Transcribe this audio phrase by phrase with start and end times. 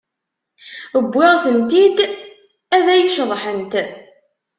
[1.11, 1.97] Wwiɣ-tent-id
[2.77, 3.73] ad ay-iceḍḥent.